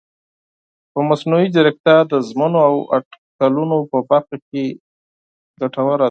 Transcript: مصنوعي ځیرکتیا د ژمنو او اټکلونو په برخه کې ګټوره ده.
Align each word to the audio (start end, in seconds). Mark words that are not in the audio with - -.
مصنوعي 1.09 1.47
ځیرکتیا 1.55 1.97
د 2.11 2.13
ژمنو 2.27 2.59
او 2.69 2.75
اټکلونو 2.97 3.77
په 3.91 3.97
برخه 4.09 4.35
کې 4.49 4.63
ګټوره 5.59 5.95
ده. 5.97 5.99